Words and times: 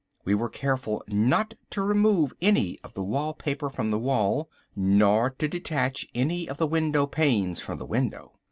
We 0.25 0.33
were 0.33 0.49
careful 0.49 1.03
not 1.07 1.53
to 1.69 1.83
remove 1.83 2.33
any 2.41 2.79
of 2.83 2.95
the 2.95 3.03
wall 3.03 3.35
paper 3.35 3.69
from 3.69 3.91
the 3.91 3.99
wall, 3.99 4.49
nor 4.75 5.29
to 5.37 5.47
detach 5.47 6.07
any 6.15 6.49
of 6.49 6.57
the 6.57 6.65
window 6.65 7.05
panes 7.05 7.59
from 7.59 7.77
the 7.77 7.85
window. 7.85 8.31